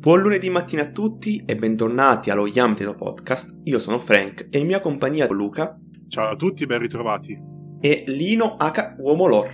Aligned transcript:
Buon 0.00 0.22
lunedì 0.22 0.48
mattina 0.48 0.84
a 0.84 0.90
tutti 0.90 1.42
e 1.44 1.56
bentornati 1.56 2.30
allo 2.30 2.46
Yamteno 2.46 2.94
Podcast. 2.94 3.60
Io 3.64 3.78
sono 3.78 4.00
Frank 4.00 4.46
e 4.48 4.58
in 4.58 4.66
mia 4.66 4.80
compagnia 4.80 5.30
Luca. 5.30 5.78
Ciao 6.08 6.30
a 6.30 6.36
tutti, 6.36 6.64
ben 6.64 6.78
ritrovati. 6.78 7.38
E 7.78 8.04
Lino 8.06 8.56
H. 8.56 8.94
Uomo 8.96 9.26
Lore. 9.26 9.52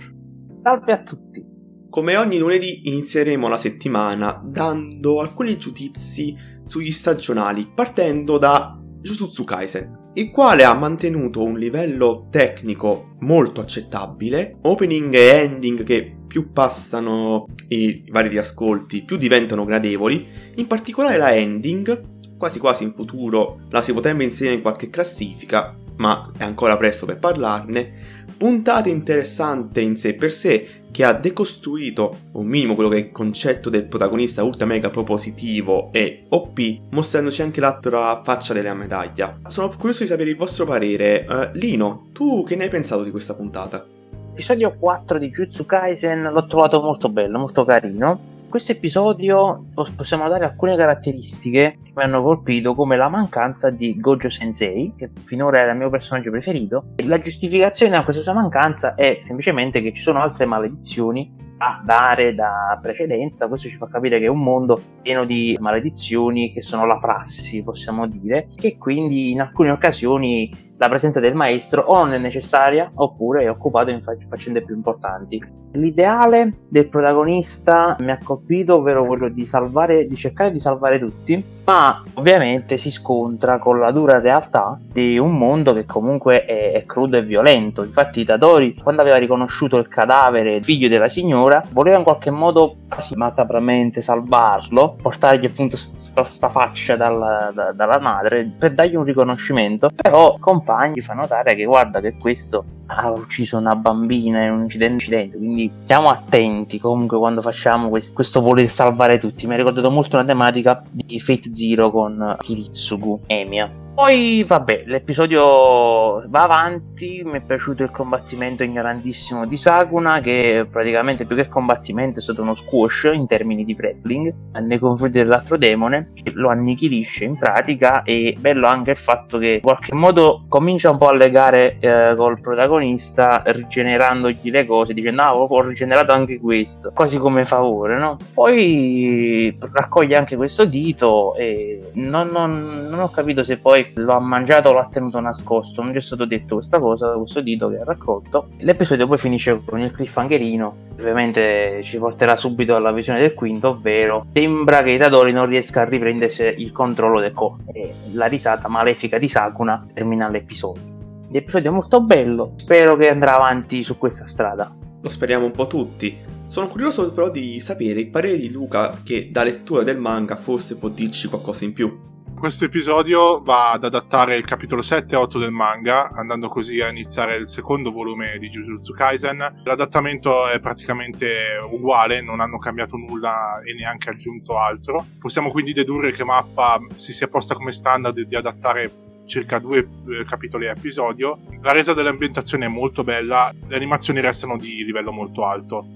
Salve 0.63 0.91
a 0.93 1.03
tutti. 1.03 1.43
Come 1.89 2.15
ogni 2.15 2.37
lunedì 2.37 2.87
inizieremo 2.87 3.49
la 3.49 3.57
settimana 3.57 4.41
dando 4.41 5.19
alcuni 5.19 5.57
giudizi 5.57 6.33
sugli 6.63 6.91
stagionali, 6.91 7.69
partendo 7.75 8.37
da 8.37 8.81
Jujutsu 9.01 9.43
Kaisen, 9.43 10.11
il 10.13 10.31
quale 10.31 10.63
ha 10.63 10.73
mantenuto 10.73 11.43
un 11.43 11.57
livello 11.57 12.29
tecnico 12.31 13.17
molto 13.19 13.59
accettabile, 13.59 14.59
opening 14.61 15.13
e 15.13 15.27
ending 15.27 15.83
che 15.83 16.17
più 16.27 16.51
passano 16.51 17.45
i 17.69 18.03
vari 18.09 18.27
riascolti, 18.27 19.03
più 19.03 19.17
diventano 19.17 19.65
gradevoli, 19.65 20.36
in 20.57 20.67
particolare 20.67 21.17
la 21.17 21.35
ending, 21.35 22.35
quasi 22.37 22.59
quasi 22.59 22.83
in 22.83 22.93
futuro 22.93 23.61
la 23.69 23.81
si 23.81 23.93
potrebbe 23.93 24.23
inserire 24.23 24.55
in 24.55 24.61
qualche 24.61 24.89
classifica, 24.89 25.75
ma 25.97 26.31
è 26.37 26.43
ancora 26.43 26.77
presto 26.77 27.05
per 27.05 27.17
parlarne, 27.17 28.25
puntata 28.37 28.89
interessante 28.89 29.81
in 29.81 29.95
sé 29.97 30.13
per 30.15 30.31
sé 30.31 30.81
che 30.91 31.03
ha 31.03 31.13
decostruito 31.13 32.15
un 32.33 32.47
minimo 32.47 32.73
quello 32.73 32.89
che 32.89 32.95
è 32.95 32.99
il 32.99 33.11
concetto 33.11 33.69
del 33.69 33.85
protagonista 33.85 34.43
ultra 34.43 34.65
mega 34.65 34.89
propositivo 34.89 35.91
e 35.91 36.25
OP, 36.29 36.59
mostrandoci 36.89 37.41
anche 37.43 37.59
l'altra 37.59 38.21
faccia 38.23 38.53
della 38.53 38.73
medaglia. 38.73 39.39
Sono 39.47 39.69
curioso 39.69 40.03
di 40.03 40.09
sapere 40.09 40.29
il 40.31 40.35
vostro 40.35 40.65
parere. 40.65 41.25
Uh, 41.29 41.57
Lino, 41.57 42.07
tu 42.13 42.43
che 42.43 42.55
ne 42.55 42.63
hai 42.63 42.69
pensato 42.69 43.03
di 43.03 43.11
questa 43.11 43.35
puntata? 43.35 43.85
L'episodio 44.29 44.75
4 44.79 45.19
di 45.19 45.29
Jutsu 45.29 45.65
Kaisen 45.65 46.23
l'ho 46.31 46.45
trovato 46.47 46.81
molto 46.81 47.09
bello, 47.09 47.37
molto 47.37 47.63
carino. 47.63 48.35
Questo 48.49 48.71
episodio 48.71 49.65
possiamo 49.93 50.29
dare 50.29 50.45
alcune 50.45 50.77
caratteristiche 50.77 51.79
che 51.83 51.91
mi 51.93 52.03
hanno 52.03 52.23
colpito 52.23 52.75
come 52.75 52.95
la 52.95 53.09
mancanza 53.09 53.69
di 53.69 53.99
Gojo 53.99 54.29
Sensei, 54.29 54.93
che 54.97 55.09
finora 55.25 55.59
era 55.59 55.73
il 55.73 55.77
mio 55.77 55.89
personaggio 55.89 56.31
preferito. 56.31 56.93
La 57.03 57.19
giustificazione 57.19 57.97
a 57.97 58.05
questa 58.05 58.21
sua 58.21 58.31
mancanza 58.31 58.95
è 58.95 59.17
semplicemente 59.19 59.81
che 59.81 59.93
ci 59.93 60.01
sono 60.01 60.21
altre 60.21 60.45
maledizioni 60.45 61.46
a 61.57 61.81
dare 61.83 62.35
da 62.35 62.77
precedenza, 62.81 63.47
questo 63.47 63.67
ci 63.67 63.77
fa 63.77 63.87
capire 63.87 64.19
che 64.19 64.25
è 64.25 64.29
un 64.29 64.41
mondo 64.41 64.79
pieno 65.01 65.25
di 65.25 65.57
maledizioni 65.59 66.53
che 66.53 66.61
sono 66.61 66.85
la 66.85 66.97
prassi, 66.99 67.63
possiamo 67.63 68.07
dire, 68.07 68.47
che 68.55 68.77
quindi 68.77 69.31
in 69.31 69.41
alcune 69.41 69.71
occasioni 69.71 70.65
la 70.77 70.89
presenza 70.89 71.19
del 71.19 71.33
maestro 71.33 71.81
o 71.81 72.03
non 72.03 72.13
è 72.13 72.17
necessaria 72.17 72.91
oppure 72.93 73.43
è 73.43 73.49
occupato 73.49 73.89
in 73.89 74.01
faccende 74.01 74.61
più 74.61 74.75
importanti. 74.75 75.43
L'ideale 75.73 76.53
del 76.69 76.87
protagonista 76.87 77.95
mi 77.99 78.11
ha 78.11 78.17
colpito, 78.23 78.77
ovvero 78.77 79.05
quello 79.05 79.29
di 79.29 79.45
salvare, 79.45 80.07
di 80.07 80.15
cercare 80.15 80.51
di 80.51 80.59
salvare 80.59 80.97
tutti, 80.97 81.43
ma 81.65 82.03
ovviamente 82.13 82.77
si 82.77 82.89
scontra 82.89 83.59
con 83.59 83.79
la 83.79 83.91
dura 83.91 84.19
realtà 84.19 84.79
di 84.91 85.17
un 85.17 85.35
mondo 85.35 85.73
che 85.73 85.85
comunque 85.85 86.45
è, 86.45 86.73
è 86.73 86.85
crudo 86.85 87.17
e 87.17 87.23
violento. 87.23 87.83
Infatti 87.83 88.23
Tadori, 88.23 88.75
quando 88.75 89.01
aveva 89.01 89.17
riconosciuto 89.17 89.77
il 89.77 89.87
cadavere 89.87 90.61
figlio 90.61 90.87
della 90.87 91.09
signora, 91.09 91.46
voleva 91.71 91.97
in 91.97 92.03
qualche 92.03 92.31
modo 92.31 92.75
quasi 92.89 93.15
macabramente 93.15 94.01
salvarlo, 94.01 94.95
portargli 95.01 95.45
appunto 95.45 95.77
sta, 95.77 96.23
sta 96.23 96.49
faccia 96.49 96.95
dalla, 96.95 97.51
da, 97.53 97.71
dalla 97.71 97.99
madre 97.99 98.51
per 98.57 98.73
dargli 98.73 98.95
un 98.95 99.03
riconoscimento, 99.03 99.89
però 99.95 100.37
con 100.39 100.57
compagni 100.57 101.01
fa 101.01 101.13
notare 101.13 101.55
che 101.55 101.63
guarda 101.63 102.01
che 102.01 102.17
questo 102.17 102.63
ha 102.87 103.11
ucciso 103.11 103.57
una 103.57 103.75
bambina 103.75 104.43
in 104.43 104.51
un 104.51 104.61
incidente, 104.61 105.37
quindi 105.37 105.71
stiamo 105.83 106.09
attenti 106.09 106.79
comunque 106.79 107.17
quando 107.17 107.41
facciamo 107.41 107.89
questo, 107.89 108.13
questo 108.13 108.41
voler 108.41 108.69
salvare 108.69 109.17
tutti. 109.17 109.47
Mi 109.47 109.53
ha 109.53 109.57
ricordato 109.57 109.89
molto 109.89 110.15
una 110.15 110.25
tematica 110.25 110.83
di 110.89 111.19
Fate 111.19 111.53
Zero 111.53 111.91
con 111.91 112.35
Kiritsugu 112.39 113.21
Emiya 113.27 113.85
poi, 113.97 114.43
vabbè, 114.43 114.83
l'episodio 114.85 116.23
va 116.27 116.41
avanti. 116.41 117.23
Mi 117.25 117.39
è 117.39 117.41
piaciuto 117.41 117.81
il 117.81 117.89
combattimento 117.89 118.61
ignorantissimo 118.61 119.47
di 119.47 119.57
Sakuna, 119.57 120.21
che 120.21 120.67
praticamente 120.69 121.25
più 121.25 121.35
che 121.35 121.47
combattimento 121.47 122.19
è 122.19 122.21
stato 122.21 122.43
uno 122.43 122.53
squash 122.53 123.09
in 123.11 123.25
termini 123.25 123.65
di 123.65 123.75
wrestling 123.75 124.31
nei 124.61 124.77
confronti 124.77 125.17
dell'altro 125.17 125.57
demone. 125.57 126.11
Lo 126.33 126.49
annichilisce 126.49 127.25
in 127.25 127.39
pratica. 127.39 128.03
E 128.03 128.35
bello 128.37 128.67
anche 128.67 128.91
il 128.91 128.97
fatto 128.97 129.39
che 129.39 129.53
in 129.53 129.61
qualche 129.61 129.95
modo 129.95 130.43
comincia 130.47 130.91
un 130.91 130.99
po' 130.99 131.07
a 131.07 131.15
legare 131.15 131.77
eh, 131.79 132.13
col 132.15 132.39
protagonista, 132.39 133.41
rigenerandogli 133.47 134.51
le 134.51 134.67
cose, 134.67 134.93
dicendo: 134.93 135.23
Ah, 135.23 135.35
ho 135.35 135.61
rigenerato 135.63 136.11
anche 136.11 136.39
questo, 136.39 136.91
quasi 136.93 137.17
come 137.17 137.45
favore, 137.45 137.97
no? 137.97 138.17
Poi 138.31 139.57
raccoglie 139.71 140.15
anche 140.15 140.35
questo 140.35 140.65
dito 140.65 141.33
e 141.33 141.79
non, 141.93 142.27
non, 142.27 142.85
non 142.91 142.99
ho 142.99 143.09
capito 143.09 143.43
se 143.43 143.57
poi 143.57 143.85
lo 143.95 144.13
ha 144.13 144.19
mangiato 144.19 144.69
o 144.69 144.73
l'ha 144.73 144.87
tenuto 144.91 145.19
nascosto. 145.19 145.81
Non 145.81 145.91
ci 145.91 145.97
è 145.97 146.01
stato 146.01 146.25
detto 146.25 146.55
questa 146.55 146.79
cosa 146.79 147.09
da 147.09 147.17
questo 147.17 147.41
dito 147.41 147.69
che 147.69 147.77
ha 147.77 147.83
raccolto. 147.83 148.49
L'episodio 148.57 149.07
poi 149.07 149.17
finisce 149.17 149.61
con 149.65 149.79
il 149.79 149.91
cliffhangerino. 149.91 150.85
Ovviamente 150.99 151.81
ci 151.83 151.97
porterà 151.97 152.35
subito 152.35 152.75
alla 152.75 152.91
visione 152.91 153.19
del 153.19 153.33
quinto, 153.33 153.69
ovvero 153.69 154.25
sembra 154.33 154.81
che 154.81 154.91
Itadori 154.91 155.31
non 155.31 155.45
riesca 155.45 155.81
a 155.81 155.85
riprendersi 155.85 156.43
il 156.57 156.71
controllo 156.71 157.19
del 157.19 157.33
Ko. 157.33 157.57
E 157.71 157.93
la 158.13 158.25
risata 158.25 158.67
malefica 158.67 159.17
di 159.17 159.27
Sakuna 159.27 159.85
termina 159.93 160.29
l'episodio. 160.29 160.95
L'episodio 161.29 161.71
è 161.71 161.73
molto 161.73 162.01
bello, 162.01 162.53
spero 162.55 162.95
che 162.95 163.09
andrà 163.09 163.35
avanti 163.35 163.83
su 163.83 163.97
questa 163.97 164.27
strada. 164.27 164.73
Lo 165.01 165.09
speriamo 165.09 165.45
un 165.45 165.51
po' 165.51 165.67
tutti. 165.67 166.17
Sono 166.47 166.69
curioso 166.69 167.11
però 167.11 167.29
di 167.29 167.59
sapere 167.59 167.99
il 167.99 168.09
parere 168.09 168.37
di 168.37 168.49
Luca 168.49 169.01
che 169.03 169.29
da 169.31 169.43
lettura 169.43 169.83
del 169.83 169.97
manga 169.97 170.37
forse 170.37 170.77
può 170.77 170.87
dirci 170.87 171.27
qualcosa 171.27 171.65
in 171.65 171.73
più. 171.73 172.15
Questo 172.37 172.65
episodio 172.65 173.41
va 173.41 173.71
ad 173.71 173.83
adattare 173.83 174.35
il 174.35 174.45
capitolo 174.45 174.83
7 174.83 175.15
e 175.15 175.17
8 175.17 175.39
del 175.39 175.51
manga, 175.51 176.11
andando 176.11 176.49
così 176.49 176.79
a 176.81 176.87
iniziare 176.87 177.35
il 177.35 177.49
secondo 177.49 177.91
volume 177.91 178.37
di 178.37 178.49
Jujutsu 178.49 178.93
Kaisen. 178.93 179.61
L'adattamento 179.63 180.47
è 180.47 180.59
praticamente 180.59 181.57
uguale, 181.71 182.21
non 182.21 182.39
hanno 182.39 182.59
cambiato 182.59 182.95
nulla 182.95 183.59
e 183.63 183.73
neanche 183.73 184.11
aggiunto 184.11 184.59
altro. 184.59 185.03
Possiamo 185.19 185.49
quindi 185.49 185.73
dedurre 185.73 186.11
che 186.11 186.23
Mappa 186.23 186.79
si 186.95 187.11
sia 187.11 187.27
posta 187.27 187.55
come 187.55 187.71
standard 187.71 188.19
di 188.21 188.35
adattare 188.35 188.91
circa 189.25 189.57
due 189.57 189.79
eh, 189.79 190.23
capitoli 190.23 190.67
a 190.67 190.73
episodio. 190.77 191.39
La 191.61 191.71
resa 191.71 191.95
dell'ambientazione 191.95 192.65
è 192.65 192.69
molto 192.69 193.03
bella, 193.03 193.51
le 193.67 193.75
animazioni 193.75 194.21
restano 194.21 194.57
di 194.57 194.83
livello 194.85 195.11
molto 195.11 195.43
alto. 195.43 195.87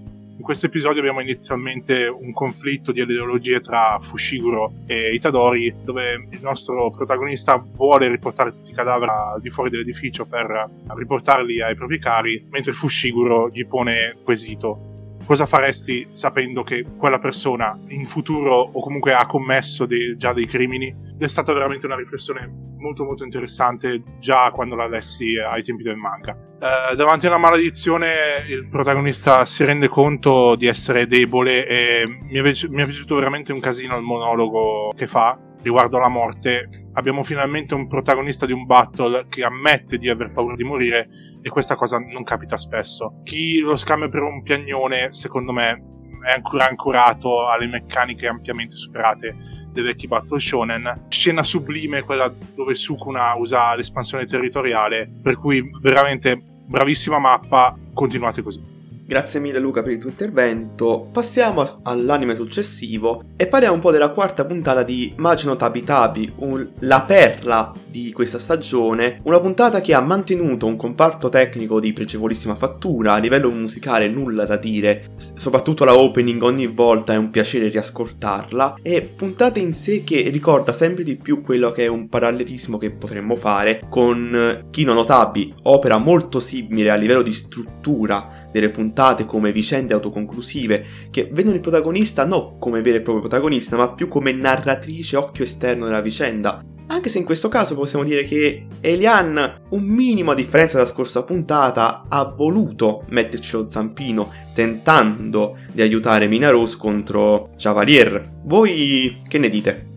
In 0.42 0.48
questo 0.48 0.66
episodio 0.66 1.02
abbiamo 1.02 1.22
inizialmente 1.22 2.08
un 2.08 2.34
conflitto 2.34 2.92
di 2.92 3.00
ideologie 3.00 3.60
tra 3.60 4.00
Fushiguro 4.02 4.74
e 4.88 5.14
Itadori, 5.14 5.72
dove 5.84 6.28
il 6.32 6.40
nostro 6.42 6.90
protagonista 6.90 7.64
vuole 7.76 8.10
riportare 8.10 8.50
tutti 8.50 8.72
i 8.72 8.74
cadaveri 8.74 9.12
al 9.12 9.40
di 9.40 9.52
fuori 9.52 9.70
dell'edificio 9.70 10.26
per 10.26 10.68
riportarli 10.96 11.62
ai 11.62 11.76
propri 11.76 12.00
cari, 12.00 12.48
mentre 12.50 12.74
Fushiguro 12.74 13.50
gli 13.50 13.68
pone 13.68 14.18
quesito 14.24 15.20
cosa 15.28 15.46
faresti 15.46 16.08
sapendo 16.10 16.64
che 16.64 16.86
quella 16.98 17.20
persona 17.20 17.80
in 17.90 18.08
futuro 18.08 18.56
o 18.74 18.82
comunque 18.82 19.14
ha 19.14 19.28
commesso 19.28 19.86
dei, 19.86 20.18
già 20.18 20.34
dei 20.34 20.48
crimini? 20.48 20.92
È 21.22 21.28
stata 21.28 21.54
veramente 21.54 21.86
una 21.86 21.96
riflessione 21.96 22.52
molto 22.80 23.04
molto 23.04 23.24
interessante 23.24 24.02
già 24.18 24.50
quando 24.50 24.74
la 24.74 24.88
lessi 24.88 25.38
ai 25.38 25.62
tempi 25.62 25.84
del 25.84 25.96
manga. 25.96 26.36
Eh, 26.60 26.96
davanti 26.96 27.28
a 27.28 27.30
una 27.30 27.38
maledizione 27.38 28.44
il 28.50 28.68
protagonista 28.68 29.46
si 29.46 29.64
rende 29.64 29.88
conto 29.88 30.56
di 30.56 30.66
essere 30.66 31.06
debole 31.06 31.68
e 31.68 32.08
mi 32.08 32.40
è, 32.40 32.42
mi 32.42 32.82
è 32.82 32.86
piaciuto 32.86 33.14
veramente 33.14 33.54
un 33.54 33.60
casino 33.60 33.96
il 33.98 34.02
monologo 34.02 34.92
che 34.96 35.06
fa 35.06 35.40
riguardo 35.62 35.98
alla 35.98 36.10
morte. 36.10 36.88
Abbiamo 36.94 37.22
finalmente 37.22 37.76
un 37.76 37.88
protagonista 37.88 38.48
di 38.48 38.54
un 38.54 38.66
battle 38.66 39.28
che 39.30 39.44
ammette 39.44 40.00
di 40.00 40.10
aver 40.10 40.32
paura 40.32 40.56
di 40.56 40.64
morire 40.64 41.08
e 41.40 41.50
questa 41.52 41.76
cosa 41.76 42.00
non 42.00 42.24
capita 42.24 42.58
spesso. 42.58 43.22
Chi 43.24 43.60
lo 43.60 43.76
scambia 43.76 44.10
per 44.10 44.24
un 44.24 44.42
piagnone, 44.42 45.14
secondo 45.14 45.52
me, 45.52 46.01
è 46.24 46.32
ancora 46.32 46.68
ancorato 46.68 47.48
alle 47.48 47.68
meccaniche 47.68 48.28
ampiamente 48.28 48.76
superate 48.76 49.36
dei 49.72 49.84
vecchi 49.84 50.08
Battle 50.08 50.40
Shonen. 50.40 51.06
Scena 51.10 51.44
sublime 51.44 52.02
quella 52.04 52.34
dove 52.54 52.76
Sukuna 52.76 53.34
usa 53.38 53.76
l'espansione 53.76 54.26
territoriale, 54.26 55.10
per 55.22 55.38
cui 55.38 55.70
veramente 55.82 56.38
bravissima 56.38 57.20
mappa, 57.20 57.78
continuate 57.94 58.42
così. 58.42 58.71
Grazie 59.12 59.42
mille 59.42 59.60
Luca 59.60 59.82
per 59.82 59.92
il 59.92 59.98
tuo 59.98 60.10
intervento. 60.10 61.10
Passiamo 61.12 61.66
all'anime 61.84 62.34
successivo 62.34 63.24
e 63.36 63.46
parliamo 63.46 63.74
un 63.74 63.82
po' 63.82 63.92
della 63.92 64.12
quarta 64.12 64.46
puntata 64.46 64.84
di 64.84 65.14
Magino 65.18 65.58
Tabi 65.58 65.84
Tabi, 65.84 66.32
un, 66.38 66.66
la 66.80 67.02
perla 67.02 67.74
di 67.90 68.14
questa 68.14 68.40
stagione, 68.40 69.20
una 69.24 69.42
puntata 69.42 69.82
che 69.82 69.94
ha 69.94 70.00
mantenuto 70.00 70.66
un 70.66 70.78
comparto 70.78 71.28
tecnico 71.28 71.82
di 71.82 71.92
pregevolissima 71.92 72.56
fattura, 72.56 73.16
a 73.16 73.18
livello 73.18 73.52
musicale 73.52 74.08
nulla 74.08 74.46
da 74.46 74.56
dire, 74.56 75.12
soprattutto 75.18 75.84
la 75.84 75.98
opening 75.98 76.42
ogni 76.42 76.68
volta 76.68 77.12
è 77.12 77.18
un 77.18 77.32
piacere 77.32 77.68
riascoltarla, 77.68 78.78
e 78.82 79.02
puntata 79.02 79.60
in 79.60 79.74
sé 79.74 80.06
che 80.06 80.30
ricorda 80.30 80.72
sempre 80.72 81.04
di 81.04 81.18
più 81.18 81.42
quello 81.42 81.72
che 81.72 81.84
è 81.84 81.88
un 81.88 82.08
parallelismo 82.08 82.78
che 82.78 82.92
potremmo 82.92 83.36
fare 83.36 83.82
con 83.90 84.68
Kino 84.72 84.94
no 84.94 85.04
Tabi, 85.04 85.54
opera 85.64 85.98
molto 85.98 86.40
simile 86.40 86.92
a 86.92 86.96
livello 86.96 87.22
di 87.22 87.34
struttura 87.34 88.41
delle 88.52 88.70
puntate 88.70 89.26
come 89.26 89.52
vicende 89.52 89.94
autoconclusive 89.94 90.86
che 91.10 91.30
vedono 91.32 91.56
il 91.56 91.62
protagonista 91.62 92.26
non 92.26 92.58
come 92.60 92.82
vero 92.82 92.98
e 92.98 93.02
proprio 93.02 93.28
protagonista, 93.28 93.78
ma 93.78 93.92
più 93.94 94.08
come 94.08 94.32
narratrice 94.32 95.18
occhio 95.18 95.44
esterno 95.44 95.86
della 95.86 96.02
vicenda. 96.02 96.64
Anche 96.88 97.08
se 97.08 97.20
in 97.20 97.24
questo 97.24 97.48
caso 97.48 97.74
possiamo 97.74 98.04
dire 98.04 98.24
che 98.24 98.68
Elian, 98.82 99.62
un 99.70 99.82
minimo 99.82 100.32
a 100.32 100.36
differenza 100.36 100.76
della 100.76 100.90
scorsa 100.90 101.24
puntata, 101.24 102.04
ha 102.10 102.26
voluto 102.26 103.04
metterci 103.10 103.54
lo 103.54 103.68
zampino 103.70 104.30
tentando 104.54 105.58
di 105.72 105.82
aiutare 105.82 106.28
Minaros 106.28 106.76
contro 106.76 107.52
Javalier. 107.56 108.42
Voi 108.44 109.22
che 109.26 109.38
ne 109.38 109.48
dite? 109.48 109.91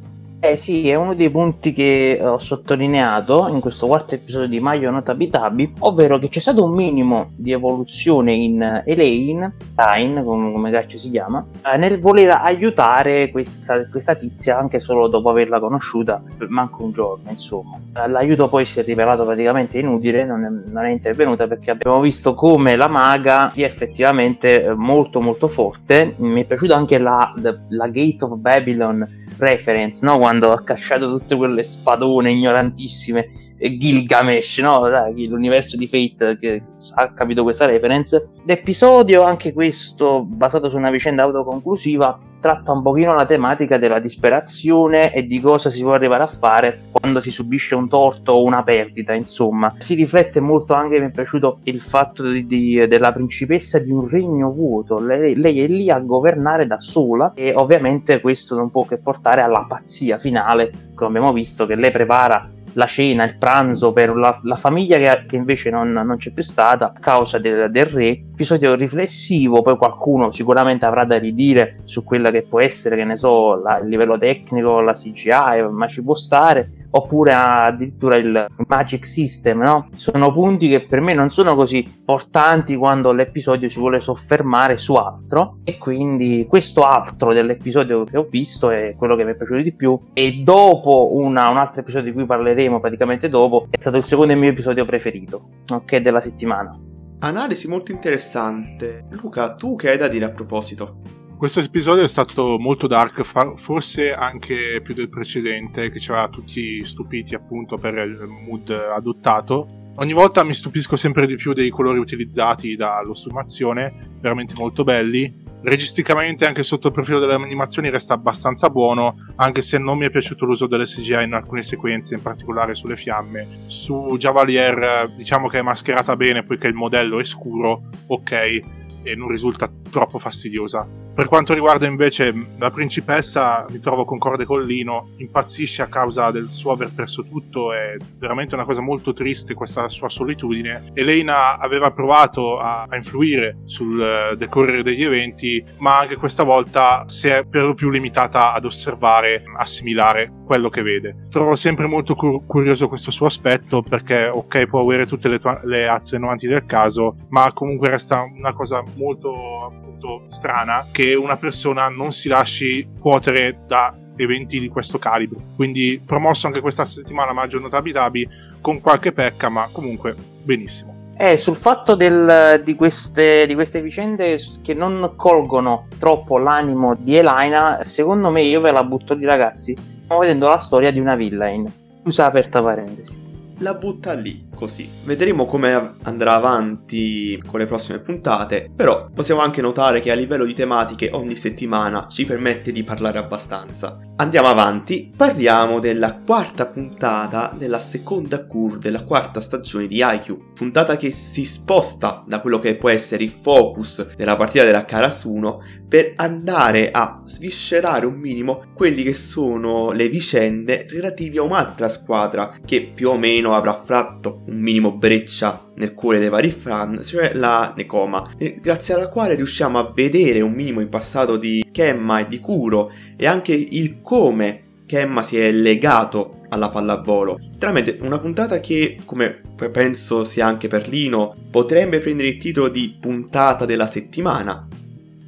Eh 0.45 0.57
sì, 0.57 0.91
è 0.91 0.95
uno 0.95 1.15
dei 1.15 1.31
punti 1.31 1.73
che 1.73 2.19
ho 2.21 2.37
sottolineato 2.37 3.49
in 3.49 3.61
questo 3.61 3.87
quarto 3.87 4.15
episodio 4.15 4.47
di 4.47 4.61
Maio 4.61 4.91
Nota 4.91 5.15
Bitabi, 5.15 5.73
ovvero 5.79 6.19
che 6.19 6.29
c'è 6.29 6.39
stato 6.39 6.63
un 6.63 6.75
minimo 6.75 7.31
di 7.35 7.53
evoluzione 7.53 8.35
in 8.35 8.83
Elaine, 8.85 9.55
Tain, 9.75 10.23
come, 10.23 10.53
come 10.53 10.71
cacchio 10.71 10.99
si 10.99 11.09
chiama, 11.09 11.47
eh, 11.65 11.79
nel 11.79 11.99
voler 11.99 12.29
aiutare 12.29 13.31
questa, 13.31 13.89
questa, 13.89 14.17
tizia 14.17 14.59
anche 14.59 14.81
solo 14.81 15.09
dopo 15.09 15.31
averla 15.31 15.59
conosciuta 15.59 16.23
per 16.37 16.51
manco 16.51 16.85
un 16.85 16.93
giorno, 16.93 17.31
insomma. 17.31 17.79
Eh, 17.97 18.07
l'aiuto 18.07 18.47
poi 18.49 18.67
si 18.67 18.81
è 18.81 18.85
rivelato 18.85 19.25
praticamente 19.25 19.79
inutile, 19.79 20.27
non 20.27 20.45
è, 20.45 20.71
non 20.71 20.85
è 20.85 20.91
intervenuta 20.91 21.47
perché 21.47 21.71
abbiamo 21.71 22.01
visto 22.01 22.35
come 22.35 22.77
la 22.77 22.89
maga 22.89 23.51
sia 23.51 23.67
effettivamente 23.67 24.75
molto 24.77 25.23
molto 25.23 25.49
forte. 25.49 26.17
Mi 26.19 26.43
è 26.43 26.45
piaciuta 26.45 26.77
anche 26.77 26.99
la, 26.99 27.33
la 27.71 27.89
Gate 27.89 28.25
of 28.27 28.37
Babylon 28.37 29.23
reference, 29.39 30.05
no? 30.05 30.19
Quando 30.19 30.53
ha 30.53 30.63
cacciato 30.63 31.11
tutte 31.19 31.37
quelle 31.37 31.63
spadone 31.63 32.31
ignorantissime, 32.31 33.29
Gilgamesh, 33.59 34.59
no? 34.59 34.89
Dai, 34.89 35.27
l'universo 35.27 35.77
di 35.77 35.87
Fate 35.87 36.37
che 36.37 36.63
ha 36.97 37.13
capito 37.13 37.43
questa 37.43 37.67
reference. 37.67 38.29
L'episodio, 38.45 39.23
anche 39.23 39.53
questo, 39.53 40.25
basato 40.25 40.69
su 40.69 40.77
una 40.77 40.91
vicenda 40.91 41.23
autoconclusiva, 41.23 42.19
tratta 42.45 42.73
un 42.73 42.83
pochino 42.83 43.15
la 43.15 43.25
tematica 43.25 43.79
della 43.79 43.99
disperazione 43.99 45.15
e 45.15 45.27
di 45.27 45.41
cosa 45.41 45.71
si 45.71 45.81
può 45.81 45.95
arrivare 45.95 46.25
a 46.25 46.27
fare 46.27 46.83
quando 46.91 47.23
si 47.23 47.31
subisce 47.31 47.75
un 47.75 47.89
torto 47.89 48.33
o 48.33 48.43
una 48.43 48.63
perdita, 48.63 49.15
insomma. 49.15 49.75
Si 49.79 49.95
riflette 49.95 50.41
molto 50.41 50.75
anche, 50.75 51.01
mi 51.01 51.07
è 51.07 51.11
piaciuto 51.11 51.61
il 51.63 51.81
fatto 51.81 52.29
di, 52.29 52.45
di, 52.45 52.87
della 52.87 53.15
principessa 53.15 53.79
di 53.79 53.91
un 53.91 54.07
regno 54.07 54.53
vuoto. 54.53 55.01
Lei, 55.01 55.37
lei 55.37 55.63
è 55.63 55.67
lì 55.69 55.91
a 55.91 56.01
governare 56.01 56.67
da 56.67 56.79
sola 56.79 57.33
e 57.35 57.55
ovviamente 57.55 58.21
questo 58.21 58.55
non 58.55 58.71
può 58.71 58.85
che 58.85 58.99
portare 58.99 59.41
alla 59.41 59.65
pazzia 59.67 60.19
finale, 60.19 60.91
come 60.95 61.17
abbiamo 61.17 61.33
visto, 61.33 61.65
che 61.65 61.77
lei 61.77 61.93
prepara 61.93 62.51
la 62.75 62.87
cena, 62.87 63.25
il 63.25 63.37
pranzo 63.37 63.93
per 63.93 64.15
la, 64.15 64.39
la 64.43 64.57
famiglia 64.57 64.99
che, 64.99 65.27
che 65.27 65.37
invece 65.37 65.71
non, 65.71 65.93
non, 65.93 66.17
c'è 66.17 66.31
più 66.31 66.43
stata 66.43 66.87
a 66.87 67.01
causa 67.01 67.39
del, 67.39 67.71
del, 67.71 67.85
re. 67.87 68.09
Episodio 68.35 68.75
riflessivo, 68.75 69.63
poi 69.63 69.77
qualcuno 69.77 70.33
sicuramente 70.33 70.85
avrà 70.85 71.05
da 71.05 71.19
ridire 71.19 71.77
su 71.85 72.03
quella 72.03 72.31
che 72.31 72.43
può 72.43 72.61
essere, 72.61 72.97
che 72.97 73.05
ne 73.05 73.17
so, 73.17 73.61
la, 73.63 73.79
il 73.79 73.89
livello 73.89 74.19
tecnico, 74.19 74.81
la 74.81 74.93
CGI, 74.93 75.69
ma 75.71 75.87
ci 75.87 76.03
può 76.03 76.15
stare 76.15 76.83
oppure 76.97 77.33
addirittura 77.33 78.17
il 78.19 78.47
Magic 78.69 79.07
System, 79.07 79.63
no? 79.63 79.89
Sono 79.97 80.33
punti 80.33 80.69
che 80.69 80.87
per 80.87 81.01
me 81.01 81.13
non 81.15 81.31
sono 81.31 81.55
così 81.55 81.79
importanti 81.79 82.77
quando 82.77 83.13
l'episodio 83.13 83.69
si 83.69 83.79
vuole 83.79 84.01
soffermare 84.01 84.77
su 84.77 84.95
altro 84.95 85.59
e 85.65 85.77
quindi 85.79 86.47
questo 86.49 86.83
altro 86.83 87.33
dell'episodio 87.33 88.05
che 88.05 88.17
ho 88.17 88.27
visto 88.31 88.71
è 88.71 88.95
quello 88.97 89.17
che 89.17 89.25
mi 89.25 89.33
è 89.33 89.35
piaciuto 89.35 89.61
di 89.61 89.73
più 89.73 89.99
e 90.13 90.43
dopo 90.45 91.17
una, 91.17 91.49
un 91.49 91.57
altro 91.57 91.81
episodio 91.81 92.11
di 92.11 92.17
cui 92.17 92.27
parleremo 92.27 92.64
praticamente 92.81 93.29
dopo 93.29 93.69
è 93.71 93.81
stato 93.81 93.97
il 93.97 94.05
secondo 94.05 94.35
mio 94.37 94.51
episodio 94.51 94.85
preferito, 94.85 95.49
ok, 95.69 95.97
della 95.97 96.21
settimana. 96.21 96.79
Analisi 97.21 97.69
molto 97.69 97.93
interessante. 97.93 99.07
Luca, 99.11 99.55
tu 99.55 99.77
che 99.77 99.91
hai 99.91 99.97
da 99.97 100.09
dire 100.09 100.27
a 100.27 100.31
proposito? 100.31 100.99
Questo 101.37 101.61
episodio 101.61 102.03
è 102.05 102.09
stato 102.09 102.59
molto 102.59 102.87
dark, 102.87 103.23
forse 103.57 104.13
anche 104.13 104.81
più 104.83 104.95
del 104.95 105.09
precedente, 105.09 105.91
che 105.91 106.01
ci 106.01 106.11
aveva 106.11 106.29
tutti 106.29 106.85
stupiti 106.85 107.35
appunto 107.35 107.77
per 107.77 107.95
il 107.95 108.27
mood 108.29 108.71
adottato. 108.71 109.67
Ogni 109.97 110.13
volta 110.13 110.43
mi 110.43 110.55
stupisco 110.55 110.97
sempre 110.97 111.27
di 111.27 111.37
più 111.37 111.53
dei 111.53 111.71
colori 111.71 111.99
utilizzati 111.99 112.77
dall'ostrumazione, 112.77 113.93
veramente 114.21 114.55
molto 114.57 114.85
belli. 114.85 115.44
Registicamente, 115.65 116.47
anche 116.47 116.63
sotto 116.63 116.89
il 116.89 116.93
profilo 116.93 117.19
delle 117.19 117.33
animazioni, 117.33 117.89
resta 117.89 118.13
abbastanza 118.13 118.69
buono, 118.69 119.17
anche 119.37 119.63
se 119.63 119.79
non 119.79 119.97
mi 119.97 120.05
è 120.05 120.11
piaciuto 120.11 120.45
l'uso 120.45 120.67
delle 120.67 120.85
CGI 120.85 121.23
in 121.25 121.33
alcune 121.33 121.63
sequenze, 121.63 122.15
in 122.15 122.21
particolare 122.21 122.75
sulle 122.75 122.97
fiamme. 122.97 123.65
Su 123.65 124.15
Javalier, 124.19 125.11
diciamo 125.17 125.49
che 125.49 125.61
è 125.61 125.63
mascherata 125.63 126.17
bene 126.17 126.45
poiché 126.45 126.67
il 126.67 126.75
modello 126.75 127.19
è 127.19 127.25
scuro, 127.25 127.85
ok, 128.09 128.33
e 128.33 129.15
non 129.17 129.29
risulta 129.29 129.71
troppo 129.91 130.19
fastidiosa 130.19 130.87
per 131.15 131.29
quanto 131.29 131.55
riguarda 131.55 131.87
invece 131.87 132.35
la 132.59 132.73
principessa, 132.73 133.65
mi 133.71 133.79
trovo 133.79 134.05
concorde 134.05 134.45
con 134.45 134.63
Lino, 134.63 135.11
impazzisce 135.19 135.83
a 135.83 135.87
causa 135.87 136.33
del 136.33 136.51
suo 136.51 136.73
aver 136.73 136.91
perso 136.93 137.23
tutto, 137.23 137.73
è 137.73 137.97
veramente 138.19 138.57
una 138.57 138.65
cosa 138.65 138.81
molto 138.81 139.13
triste 139.13 139.55
questa 139.55 139.89
sua 139.89 140.09
solitudine. 140.09 140.91
Elena 140.93 141.59
aveva 141.59 141.93
provato 141.93 142.59
a, 142.59 142.87
a 142.89 142.97
influire 142.97 143.59
sul 143.65 144.35
decorrere 144.37 144.83
degli 144.83 145.05
eventi, 145.05 145.65
ma 145.79 146.01
anche 146.01 146.17
questa 146.17 146.43
volta 146.43 147.05
si 147.07 147.29
è 147.29 147.45
per 147.45 147.63
lo 147.63 147.75
più 147.75 147.91
limitata 147.91 148.53
ad 148.53 148.65
osservare, 148.65 149.45
assimilare 149.57 150.33
quello 150.45 150.69
che 150.69 150.83
vede. 150.83 151.29
Trovo 151.31 151.55
sempre 151.55 151.87
molto 151.87 152.17
cur- 152.17 152.45
curioso 152.45 152.89
questo 152.89 153.13
suo 153.13 153.27
aspetto 153.27 153.83
perché 153.83 154.27
ok 154.27 154.67
può 154.67 154.81
avere 154.81 155.07
tutte 155.07 155.29
le, 155.29 155.39
tua- 155.39 155.61
le 155.63 155.87
attenuanti 155.87 156.49
del 156.49 156.67
caso, 156.67 157.17
ma 157.29 157.53
comunque 157.53 157.89
resta 157.89 158.23
una 158.23 158.53
cosa 158.53 158.83
molto 158.97 159.93
molto 160.05 160.25
strana 160.29 160.89
che 160.93 161.04
una 161.13 161.37
persona 161.37 161.89
non 161.89 162.13
si 162.13 162.29
lasci 162.29 162.87
cuotere 162.99 163.59
da 163.67 163.93
eventi 164.17 164.61
di 164.61 164.69
questo 164.69 164.99
calibro. 164.99 165.41
Quindi 165.57 166.01
promosso 166.05 166.47
anche 166.47 166.61
questa 166.61 166.85
settimana 166.85 167.33
Maggio 167.33 167.59
Notabitabi 167.59 168.29
con 168.61 168.81
qualche 168.81 169.13
pecca, 169.13 169.49
ma 169.49 169.69
comunque 169.71 170.15
benissimo. 170.43 170.95
Eh, 171.17 171.37
sul 171.37 171.55
fatto 171.55 171.95
del, 171.95 172.61
di, 172.65 172.75
queste, 172.75 173.47
di, 173.47 173.55
queste, 173.55 173.81
vicende 173.81 174.39
che 174.63 174.75
non 174.75 175.13
colgono 175.15 175.87
troppo 175.99 176.39
l'animo 176.39 176.97
di 176.99 177.17
Elena, 177.17 177.81
secondo 177.85 178.31
me 178.31 178.43
io 178.43 178.61
ve 178.61 178.73
la 178.73 178.83
butto 178.83 179.15
di 179.15 179.25
ragazzi. 179.25 179.77
Stiamo 179.89 180.21
vedendo 180.21 180.49
la 180.49 180.59
storia 180.59 180.91
di 180.91 180.99
una 180.99 181.15
villain. 181.15 181.71
Chiusa 182.03 182.27
aperta 182.27 182.61
parentesi. 182.61 183.23
La 183.59 183.75
butta 183.75 184.13
lì 184.13 184.45
così. 184.65 184.89
Vedremo 185.05 185.45
come 185.45 185.97
andrà 186.05 186.35
avanti 186.35 187.41
con 187.47 187.61
le 187.61 187.67
prossime 187.67 187.99
puntate, 187.99 188.71
però 188.75 189.11
possiamo 189.15 189.43
anche 189.43 189.61
notare 189.61 190.01
che 190.01 190.11
a 190.11 190.15
livello 190.15 190.47
di 190.47 190.55
tematiche 190.55 191.11
ogni 191.13 191.37
settimana 191.37 192.07
ci 192.09 192.25
permette 192.25 192.73
di 192.73 192.83
parlare 192.83 193.19
abbastanza. 193.19 193.99
Andiamo 194.17 194.49
avanti, 194.49 195.13
parliamo 195.15 195.81
della 195.81 196.21
quarta 196.25 196.67
puntata 196.67 197.53
della 197.55 197.79
seconda 197.79 198.47
cure 198.47 198.79
della 198.79 199.05
quarta 199.05 199.41
stagione 199.41 199.87
di 199.87 200.01
IQ, 200.03 200.55
puntata 200.55 200.97
che 200.97 201.11
si 201.11 201.45
sposta 201.45 202.25
da 202.27 202.41
quello 202.41 202.59
che 202.59 202.77
può 202.77 202.89
essere 202.89 203.25
il 203.25 203.33
focus 203.33 204.15
della 204.15 204.37
partita 204.37 204.65
della 204.65 204.85
Karasuno 204.85 205.61
per 205.95 206.13
andare 206.17 206.91
a 206.91 207.23
sviscerare 207.25 208.07
un 208.07 208.15
minimo 208.15 208.65
quelli 208.75 209.03
che 209.03 209.13
sono 209.13 209.93
le 209.93 210.09
vicende 210.09 210.87
relative 210.89 211.39
a 211.39 211.43
un'altra 211.43 211.89
squadra 211.89 212.57
che 212.65 212.91
più 212.95 213.11
o 213.11 213.17
meno 213.17 213.55
avrà 213.55 213.81
fatto 213.85 214.43
un 214.47 214.54
minimo 214.61 214.93
breccia 214.93 215.71
nel 215.75 215.95
cuore 215.95 216.19
dei 216.19 216.29
vari 216.29 216.51
fan, 216.51 217.03
cioè 217.03 217.33
la 217.35 217.73
Nekoma, 217.77 218.35
grazie 218.61 218.95
alla 218.95 219.09
quale 219.09 219.35
riusciamo 219.35 219.79
a 219.79 219.93
vedere 219.95 220.41
un 220.41 220.53
minimo 220.53 220.81
in 220.81 220.89
passato 220.89 221.37
di 221.37 221.67
Kemma 221.71 222.21
e 222.21 222.29
di 222.29 222.41
Kuro 222.41 222.93
e 223.17 223.27
anche 223.27 223.53
il 223.53 224.01
come 224.03 224.61
Kemma 224.87 225.23
si 225.23 225.39
è 225.39 225.51
legato 225.51 226.41
alla 226.51 226.69
pallavolo. 226.69 227.39
Tramite 227.59 227.99
una 228.03 228.19
puntata 228.19 228.61
che, 228.61 228.99
come 229.05 229.41
penso 229.73 230.23
sia 230.25 230.47
anche 230.47 230.69
per 230.69 230.89
Lino, 230.89 231.33
potrebbe 231.51 232.01
prendere 232.01 232.29
il 232.29 232.37
titolo 232.37 232.69
di 232.69 232.97
puntata 233.01 233.65
della 233.65 233.87
settimana. 233.87 234.69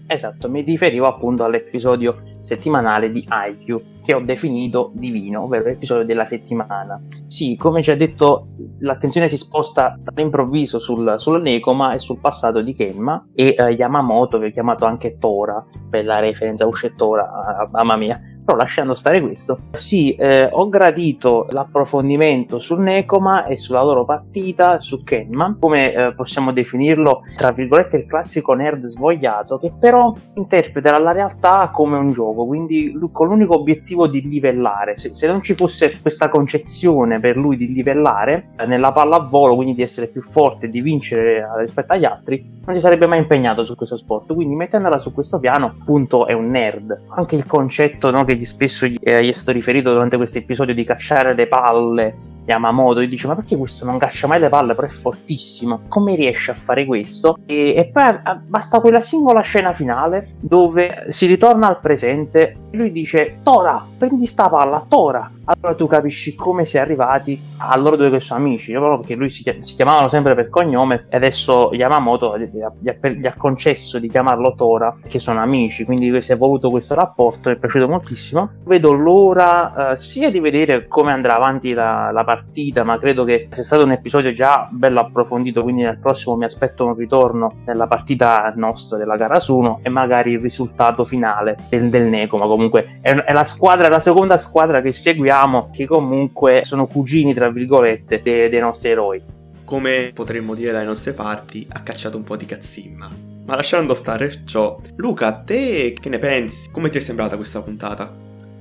Esatto, 0.06 0.48
mi 0.48 0.60
riferivo 0.60 1.06
appunto 1.06 1.42
all'episodio 1.42 2.25
settimanale 2.46 3.10
di 3.10 3.26
IQ 3.28 3.82
che 4.06 4.14
ho 4.14 4.20
definito 4.20 4.92
divino, 4.94 5.42
ovvero 5.42 5.64
l'episodio 5.64 6.04
della 6.04 6.24
settimana. 6.24 7.00
Sì, 7.26 7.56
come 7.56 7.82
ci 7.82 7.90
ha 7.90 7.96
detto, 7.96 8.46
l'attenzione 8.78 9.26
si 9.26 9.36
sposta 9.36 9.98
all'improvviso 10.04 10.78
sul, 10.78 11.16
sul 11.18 11.42
Nekoma 11.42 11.92
e 11.92 11.98
sul 11.98 12.20
passato 12.20 12.62
di 12.62 12.72
Kenma 12.72 13.26
e 13.34 13.56
eh, 13.58 13.70
Yamamoto, 13.70 14.38
che 14.38 14.46
è 14.46 14.52
chiamato 14.52 14.84
anche 14.84 15.18
Tora, 15.18 15.64
per 15.90 16.04
la 16.04 16.20
referenza 16.20 16.66
usce 16.66 16.94
Tora, 16.94 17.68
mamma 17.72 17.96
mia, 17.96 18.20
Però 18.46 18.56
lasciando 18.56 18.94
stare 18.94 19.20
questo, 19.20 19.58
sì, 19.72 20.14
eh, 20.14 20.48
ho 20.48 20.68
gradito 20.68 21.48
l'approfondimento 21.50 22.60
sul 22.60 22.78
Nekoma 22.78 23.46
e 23.46 23.56
sulla 23.56 23.82
loro 23.82 24.04
partita, 24.04 24.78
su 24.78 25.02
Kenman, 25.02 25.58
come 25.58 25.92
eh, 25.92 26.14
possiamo 26.14 26.52
definirlo, 26.52 27.22
tra 27.36 27.50
virgolette, 27.50 27.96
il 27.96 28.06
classico 28.06 28.54
nerd 28.54 28.84
svogliato, 28.84 29.58
che 29.58 29.72
però 29.76 30.14
interpreta 30.34 30.96
la 30.96 31.10
realtà 31.10 31.70
come 31.74 31.98
un 31.98 32.12
gioco, 32.12 32.46
quindi 32.46 32.96
con 33.10 33.26
l'unico 33.26 33.56
obiettivo 33.56 34.06
di 34.06 34.22
livellare. 34.22 34.96
Se, 34.96 35.12
se 35.12 35.26
non 35.26 35.42
ci 35.42 35.54
fosse 35.54 35.98
questa 36.00 36.28
concezione 36.28 37.18
per 37.18 37.36
lui 37.36 37.56
di 37.56 37.72
livellare 37.72 38.50
eh, 38.58 38.66
nella 38.66 38.92
pallavolo, 38.92 39.56
quindi 39.56 39.74
di 39.74 39.82
essere 39.82 40.06
più 40.06 40.22
forte, 40.22 40.68
di 40.68 40.80
vincere 40.80 41.38
eh, 41.38 41.60
rispetto 41.62 41.94
agli 41.94 42.04
altri, 42.04 42.60
non 42.64 42.76
si 42.76 42.80
sarebbe 42.80 43.08
mai 43.08 43.18
impegnato 43.18 43.64
su 43.64 43.74
questo 43.74 43.96
sport. 43.96 44.32
Quindi 44.32 44.54
mettendola 44.54 45.00
su 45.00 45.12
questo 45.12 45.40
piano, 45.40 45.74
appunto, 45.80 46.26
è 46.28 46.32
un 46.32 46.46
nerd. 46.46 46.94
Anche 47.08 47.34
il 47.34 47.46
concetto 47.46 48.12
no, 48.12 48.24
che 48.24 48.34
che 48.38 48.46
spesso 48.46 48.86
gli, 48.86 48.96
eh, 49.00 49.24
gli 49.24 49.28
è 49.28 49.32
stato 49.32 49.52
riferito 49.52 49.92
durante 49.92 50.16
questo 50.16 50.38
episodio 50.38 50.74
di 50.74 50.84
cacciare 50.84 51.34
le 51.34 51.46
palle 51.46 52.14
Yamamoto 52.46 53.00
e 53.00 53.08
dice 53.08 53.26
ma 53.26 53.34
perché 53.34 53.56
questo 53.56 53.84
non 53.84 53.98
caccia 53.98 54.26
mai 54.26 54.40
le 54.40 54.48
palle? 54.48 54.74
Però 54.74 54.86
è 54.86 54.90
fortissimo. 54.90 55.82
Come 55.88 56.14
riesce 56.14 56.52
a 56.52 56.54
fare 56.54 56.84
questo? 56.84 57.38
E, 57.46 57.74
e 57.76 57.90
poi 57.92 58.02
a, 58.04 58.40
basta 58.46 58.80
quella 58.80 59.00
singola 59.00 59.40
scena 59.40 59.72
finale 59.72 60.34
dove 60.40 61.06
si 61.08 61.26
ritorna 61.26 61.66
al 61.66 61.80
presente 61.80 62.56
e 62.70 62.76
lui 62.76 62.92
dice 62.92 63.38
Tora 63.42 63.84
prendi 63.98 64.26
sta 64.26 64.48
palla 64.48 64.84
Tora 64.88 65.30
allora 65.46 65.76
tu 65.76 65.86
capisci 65.86 66.34
come 66.34 66.64
si 66.64 66.76
è 66.76 66.80
arrivati 66.80 67.40
a 67.58 67.76
loro 67.76 67.96
due 67.96 68.10
che 68.10 68.20
sono 68.20 68.40
amici. 68.40 68.72
Proprio 68.72 68.98
perché 68.98 69.14
lui 69.14 69.30
si, 69.30 69.42
chiamavano 69.42 70.08
sempre 70.08 70.34
per 70.34 70.48
cognome 70.48 71.06
e 71.08 71.16
adesso 71.16 71.70
Yamamoto 71.72 72.36
gli 72.38 72.60
ha, 72.60 72.72
gli, 72.78 73.26
ha, 73.26 73.34
concesso 73.36 73.98
di 73.98 74.08
chiamarlo 74.08 74.54
Tora 74.54 74.94
perché 75.00 75.18
sono 75.18 75.40
amici. 75.40 75.84
Quindi 75.84 76.20
si 76.22 76.32
è 76.32 76.36
voluto 76.36 76.68
questo 76.68 76.94
rapporto 76.94 77.48
mi 77.48 77.56
è 77.56 77.58
piaciuto 77.58 77.88
moltissimo. 77.88 78.50
Vedo 78.64 78.92
l'ora 78.92 79.92
eh, 79.92 79.96
sia 79.96 80.30
di 80.30 80.40
vedere 80.40 80.88
come 80.88 81.12
andrà 81.12 81.36
avanti 81.36 81.72
la, 81.72 82.10
la 82.12 82.24
partita 82.24 82.82
ma 82.82 82.98
credo 82.98 83.24
che 83.24 83.48
sia 83.52 83.62
stato 83.62 83.84
un 83.84 83.92
episodio 83.92 84.32
già 84.32 84.66
bello 84.70 85.00
approfondito 85.00 85.62
quindi 85.62 85.82
nel 85.82 85.98
prossimo 85.98 86.36
mi 86.36 86.44
aspetto 86.44 86.84
un 86.84 86.94
ritorno 86.94 87.58
nella 87.64 87.86
partita 87.86 88.52
nostra 88.56 88.96
della 88.96 89.16
gara 89.16 89.38
su 89.38 89.56
1 89.56 89.80
e 89.82 89.88
magari 89.88 90.32
il 90.32 90.40
risultato 90.40 91.04
finale 91.04 91.56
del, 91.68 91.88
del 91.88 92.04
Neco 92.04 92.36
ma 92.36 92.46
comunque 92.46 92.98
è, 93.00 93.14
è 93.14 93.32
la 93.32 93.44
squadra 93.44 93.88
la 93.88 94.00
seconda 94.00 94.36
squadra 94.36 94.80
che 94.80 94.92
seguiamo 94.92 95.35
sappiamo 95.36 95.68
che 95.70 95.86
comunque 95.86 96.62
sono 96.64 96.86
cugini, 96.86 97.34
tra 97.34 97.50
virgolette, 97.50 98.22
dei, 98.22 98.48
dei 98.48 98.60
nostri 98.60 98.88
eroi. 98.88 99.22
Come 99.64 100.12
potremmo 100.14 100.54
dire 100.54 100.72
dalle 100.72 100.86
nostre 100.86 101.12
parti, 101.12 101.66
ha 101.68 101.82
cacciato 101.82 102.16
un 102.16 102.24
po' 102.24 102.36
di 102.36 102.46
cazzimma. 102.46 103.10
Ma 103.44 103.54
lasciando 103.54 103.92
stare 103.92 104.44
ciò, 104.46 104.80
Luca, 104.96 105.34
te 105.34 105.94
che 106.00 106.08
ne 106.08 106.18
pensi? 106.18 106.70
Come 106.70 106.88
ti 106.88 106.96
è 106.96 107.00
sembrata 107.00 107.36
questa 107.36 107.60
puntata? 107.60 108.10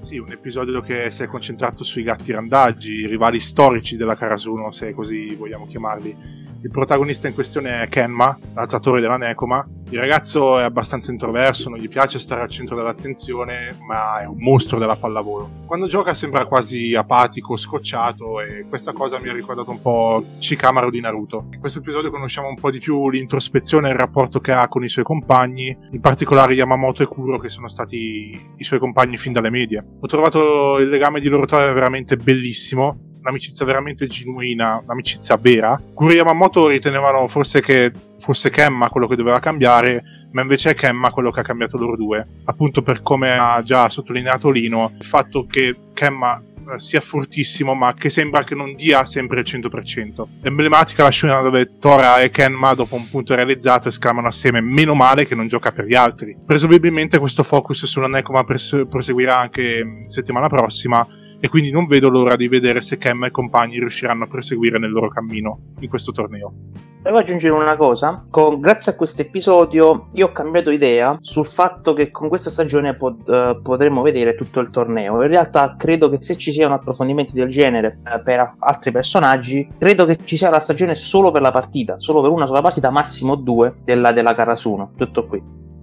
Sì, 0.02 0.18
un 0.18 0.30
episodio 0.30 0.82
che 0.82 1.10
si 1.12 1.24
è 1.24 1.28
concentrato 1.28 1.86
sui 1.86 2.04
gatti 2.04 2.34
randaggi, 2.34 2.92
i 2.92 3.08
rivali 3.08 3.40
storici 3.40 3.96
della 3.96 4.18
Karasuno, 4.18 4.72
se 4.72 4.94
così 4.94 5.34
vogliamo 5.34 5.68
chiamarli 5.68 6.44
il 6.66 6.72
protagonista 6.72 7.28
in 7.28 7.36
questione 7.36 7.84
è 7.84 7.88
Kenma, 7.88 8.36
l'alzatore 8.56 9.00
della 9.00 9.18
Nekoma. 9.18 9.64
Il 9.92 10.00
ragazzo 10.00 10.58
è 10.58 10.64
abbastanza 10.64 11.12
introverso, 11.12 11.70
non 11.70 11.78
gli 11.78 11.88
piace 11.88 12.18
stare 12.18 12.42
al 12.42 12.50
centro 12.50 12.76
dell'attenzione, 12.76 13.78
ma 13.88 14.20
è 14.20 14.26
un 14.26 14.38
mostro 14.40 14.80
della 14.80 14.96
pallavolo. 14.96 15.48
Quando 15.68 15.86
gioca 15.86 16.16
sembra 16.16 16.48
quasi 16.48 16.96
apatico, 16.96 17.56
scocciato 17.56 18.42
e 18.42 18.66
questa 18.68 18.94
cosa 18.94 19.20
mi 19.20 19.30
ha 19.30 19.34
ricordato 19.34 19.70
un 19.70 19.80
po' 19.80 20.24
Shikamaru 20.40 20.90
di 20.90 21.02
Naruto. 21.02 21.50
In 21.54 21.60
questo 21.60 21.80
episodio 21.80 22.10
conosciamo 22.10 22.48
un 22.48 22.56
po' 22.56 22.72
di 22.72 22.80
più 22.80 23.12
l'introspezione 23.12 23.90
e 23.90 23.92
il 23.92 24.00
rapporto 24.00 24.40
che 24.40 24.54
ha 24.54 24.68
con 24.68 24.84
i 24.84 24.90
suoi 24.90 25.06
compagni, 25.06 25.78
in 25.92 26.02
particolare 26.02 26.56
Yamamoto 26.56 27.04
e 27.04 27.08
Kuro 27.08 27.38
che 27.38 27.50
sono 27.50 27.68
stati 27.68 28.54
i 28.58 28.64
suoi 28.64 28.80
compagni 28.80 29.18
fin 29.18 29.34
dalle 29.34 29.52
medie. 29.52 29.86
Ho 30.00 30.08
trovato 30.08 30.80
il 30.80 30.90
legame 30.90 31.20
di 31.20 31.28
loro 31.28 31.46
tre 31.46 31.72
veramente 31.74 32.18
bellissimo 32.18 33.14
un'amicizia 33.26 33.66
veramente 33.66 34.06
genuina, 34.06 34.80
un'amicizia 34.84 35.36
vera. 35.38 35.82
Kuro 35.94 36.12
e 36.12 36.16
Yamamoto 36.16 36.68
ritenevano 36.68 37.28
forse 37.28 37.60
che 37.60 37.92
fosse 38.20 38.52
Kemma 38.52 38.90
quello 38.90 39.08
che 39.08 39.16
doveva 39.16 39.40
cambiare, 39.40 40.04
ma 40.32 40.42
invece 40.42 40.72
è 40.72 40.76
Kemma 40.76 41.10
quello 41.10 41.32
che 41.32 41.40
ha 41.40 41.44
cambiato 41.44 41.78
loro 41.78 41.96
due. 41.96 42.24
Appunto 42.46 42.84
per 42.84 43.02
come 43.02 43.36
ha 43.38 43.62
già 43.64 43.90
sottolineato 43.90 44.52
Lino, 44.52 44.92
il 44.98 45.06
fatto 45.06 45.48
che 45.48 45.76
Kemma 45.94 46.40
eh, 46.40 46.80
sia 46.80 47.02
fortissimo 47.02 47.74
ma 47.74 47.94
che 47.96 48.10
sembra 48.10 48.44
che 48.44 48.54
non 48.54 48.76
dia 48.76 49.06
sempre 49.06 49.40
il 49.40 49.46
100%. 49.48 50.26
Emblematica 50.44 51.04
la 51.04 51.10
scena 51.10 51.42
dove 51.42 51.80
Tora 51.80 52.22
e 52.22 52.30
Kenma 52.30 52.76
dopo 52.76 52.96
un 52.96 53.10
punto 53.10 53.34
realizzato 53.34 53.88
esclamano 53.88 54.28
assieme 54.28 54.62
meno 54.62 54.94
male 54.94 55.26
che 55.26 55.34
non 55.34 55.48
gioca 55.48 55.72
per 55.72 55.86
gli 55.86 55.96
altri. 55.96 56.38
Presumibilmente 56.46 57.18
questo 57.18 57.42
focus 57.42 57.86
sulla 57.86 58.08
Nekoma 58.08 58.44
proseguirà 58.44 59.38
anche 59.38 59.84
mm, 59.84 60.06
settimana 60.06 60.48
prossima 60.48 61.06
e 61.46 61.48
quindi 61.48 61.70
non 61.70 61.86
vedo 61.86 62.10
l'ora 62.10 62.36
di 62.36 62.48
vedere 62.48 62.82
se 62.82 62.98
Kem 62.98 63.26
e 63.26 63.30
compagni 63.30 63.78
riusciranno 63.78 64.24
a 64.24 64.28
proseguire 64.28 64.80
nel 64.80 64.90
loro 64.90 65.10
cammino 65.10 65.74
in 65.80 65.90
questo 65.90 66.12
torneo. 66.12 66.52
Devo 67.04 67.20
aggiungere 67.20 67.54
una 67.54 67.76
cosa, 67.76 68.26
con, 68.32 68.60
grazie 68.60 68.94
a 68.94 68.96
questo 68.96 69.22
episodio 69.22 70.08
io 70.14 70.26
ho 70.26 70.32
cambiato 70.32 70.72
idea 70.72 71.20
sul 71.22 71.46
fatto 71.46 71.94
che 71.94 72.10
con 72.10 72.30
questa 72.30 72.50
stagione 72.50 72.96
pod, 72.96 73.28
uh, 73.28 73.62
potremo 73.62 74.02
vedere 74.02 74.34
tutto 74.34 74.60
il 74.60 74.72
torneo. 74.72 75.22
In 75.22 75.28
realtà 75.28 75.76
credo 75.78 76.10
che 76.10 76.20
se 76.20 76.36
ci 76.36 76.52
siano 76.52 76.74
approfondimenti 76.74 77.34
del 77.34 77.52
genere 77.52 78.00
uh, 78.04 78.24
per 78.24 78.56
altri 78.58 78.92
personaggi, 78.92 79.70
credo 79.78 80.06
che 80.06 80.18
ci 80.24 80.38
sia 80.38 80.50
la 80.50 80.60
stagione 80.60 80.96
solo 80.96 81.30
per 81.30 81.44
la 81.44 81.52
partita, 81.52 82.00
solo 82.00 82.22
per 82.22 82.32
una 82.32 82.48
sola 82.48 82.62
partita, 82.62 82.90
massimo 82.90 83.36
due 83.36 83.76
della, 83.84 84.12
della 84.12 84.34
Karasuno. 84.34 84.94
Tutto 84.98 85.28
qui. 85.28 85.40